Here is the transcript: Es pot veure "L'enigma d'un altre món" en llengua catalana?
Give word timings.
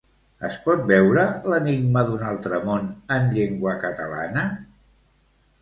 Es 0.47 0.55
pot 0.61 0.79
veure 0.91 1.25
"L'enigma 1.53 2.03
d'un 2.09 2.25
altre 2.31 2.63
món" 2.71 2.89
en 3.17 3.29
llengua 3.37 3.77
catalana? 3.85 4.51